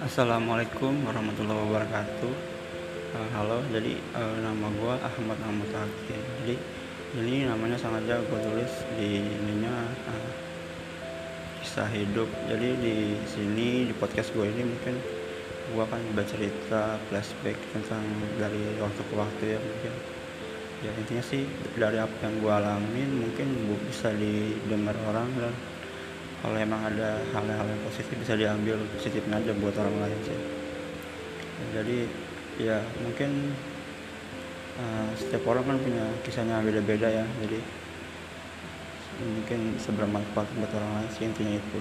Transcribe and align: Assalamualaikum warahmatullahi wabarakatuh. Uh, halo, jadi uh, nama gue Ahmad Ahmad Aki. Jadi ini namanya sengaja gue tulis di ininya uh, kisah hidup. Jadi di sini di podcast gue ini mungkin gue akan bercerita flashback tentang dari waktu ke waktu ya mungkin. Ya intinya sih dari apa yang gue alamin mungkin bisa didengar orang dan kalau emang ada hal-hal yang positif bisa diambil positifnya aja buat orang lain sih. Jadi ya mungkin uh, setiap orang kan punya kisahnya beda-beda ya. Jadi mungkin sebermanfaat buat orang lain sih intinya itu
Assalamualaikum 0.00 1.04
warahmatullahi 1.04 1.60
wabarakatuh. 1.60 2.32
Uh, 3.12 3.28
halo, 3.36 3.60
jadi 3.68 4.00
uh, 4.16 4.36
nama 4.40 4.72
gue 4.72 4.94
Ahmad 4.96 5.36
Ahmad 5.44 5.68
Aki. 5.76 6.16
Jadi 6.40 6.56
ini 7.20 7.44
namanya 7.44 7.76
sengaja 7.76 8.16
gue 8.16 8.38
tulis 8.40 8.72
di 8.96 9.20
ininya 9.20 9.92
uh, 10.08 10.32
kisah 11.60 11.84
hidup. 11.92 12.32
Jadi 12.48 12.80
di 12.80 12.96
sini 13.28 13.92
di 13.92 13.94
podcast 14.00 14.32
gue 14.32 14.48
ini 14.48 14.72
mungkin 14.72 14.96
gue 15.68 15.82
akan 15.84 16.16
bercerita 16.16 16.96
flashback 17.12 17.60
tentang 17.76 18.00
dari 18.40 18.80
waktu 18.80 19.04
ke 19.04 19.14
waktu 19.20 19.44
ya 19.52 19.60
mungkin. 19.60 19.92
Ya 20.80 20.96
intinya 20.96 21.24
sih 21.28 21.44
dari 21.76 22.00
apa 22.00 22.16
yang 22.24 22.40
gue 22.40 22.48
alamin 22.48 23.20
mungkin 23.20 23.52
bisa 23.84 24.16
didengar 24.16 24.96
orang 25.12 25.28
dan 25.36 25.52
kalau 26.40 26.56
emang 26.56 26.80
ada 26.88 27.20
hal-hal 27.36 27.66
yang 27.68 27.82
positif 27.84 28.16
bisa 28.16 28.34
diambil 28.36 28.80
positifnya 28.96 29.36
aja 29.40 29.52
buat 29.60 29.76
orang 29.76 29.96
lain 30.08 30.18
sih. 30.24 30.38
Jadi 31.76 31.98
ya 32.56 32.80
mungkin 33.04 33.52
uh, 34.80 35.12
setiap 35.16 35.44
orang 35.44 35.64
kan 35.68 35.76
punya 35.84 36.04
kisahnya 36.24 36.64
beda-beda 36.64 37.08
ya. 37.12 37.24
Jadi 37.44 37.60
mungkin 39.20 39.76
sebermanfaat 39.76 40.48
buat 40.56 40.72
orang 40.72 40.92
lain 40.96 41.10
sih 41.12 41.28
intinya 41.28 41.60
itu 41.60 41.80